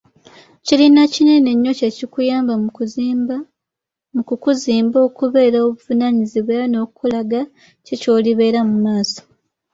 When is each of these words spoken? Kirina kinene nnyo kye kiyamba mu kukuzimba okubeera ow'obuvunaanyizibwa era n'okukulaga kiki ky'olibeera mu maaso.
Kirina 0.65 1.01
kinene 1.13 1.49
nnyo 1.53 1.71
kye 1.79 1.89
kiyamba 2.13 2.53
mu 4.15 4.19
kukuzimba 4.27 4.97
okubeera 5.07 5.57
ow'obuvunaanyizibwa 5.59 6.51
era 6.55 6.65
n'okukulaga 6.69 7.41
kiki 7.85 7.95
ky'olibeera 8.01 8.59
mu 8.69 8.75
maaso. 8.85 9.21